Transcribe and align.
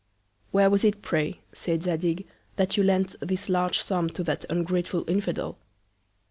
Where 0.49 0.67
was 0.71 0.83
it, 0.83 1.03
pray, 1.03 1.41
said 1.53 1.83
Zadig, 1.83 2.25
that 2.55 2.75
you 2.75 2.81
lent 2.81 3.15
this 3.19 3.49
large 3.49 3.79
Sum 3.83 4.09
to 4.09 4.23
that 4.23 4.45
ungrateful 4.49 5.07
Infidel? 5.07 5.59